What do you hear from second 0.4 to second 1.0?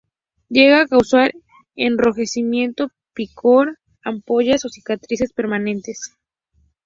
Llega a